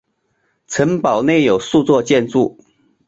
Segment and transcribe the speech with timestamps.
[0.65, 2.57] 城堡内有数座建筑。